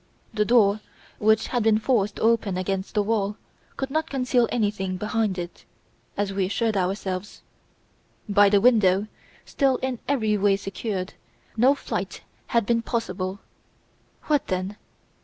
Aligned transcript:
The 0.33 0.45
door, 0.45 0.79
which 1.19 1.49
had 1.49 1.61
been 1.61 1.77
forced 1.77 2.19
open 2.21 2.57
against 2.57 2.95
the 2.95 3.03
wall, 3.03 3.37
could 3.77 3.91
not 3.91 4.09
conceal 4.09 4.49
anything 4.51 4.97
behind 4.97 5.37
it, 5.37 5.63
as 6.17 6.33
we 6.33 6.47
assured 6.47 6.75
ourselves. 6.75 7.43
By 8.27 8.49
the 8.49 8.59
window, 8.61 9.05
still 9.45 9.75
in 9.75 9.99
every 10.07 10.39
way 10.39 10.55
secured, 10.55 11.13
no 11.55 11.75
flight 11.75 12.21
had 12.47 12.65
been 12.65 12.81
possible. 12.81 13.41
What 14.23 14.47
then? 14.47 14.75